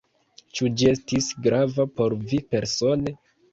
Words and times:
Ĉu 0.59 0.69
ĝi 0.81 0.89
estis 0.91 1.27
grava 1.45 1.87
por 2.01 2.19
vi 2.33 2.43
persone? 2.57 3.17